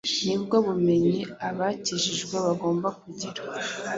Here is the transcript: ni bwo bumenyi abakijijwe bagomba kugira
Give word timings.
ni 0.25 0.37
bwo 0.41 0.55
bumenyi 0.65 1.19
abakijijwe 1.47 2.35
bagomba 2.45 2.87
kugira 2.99 3.41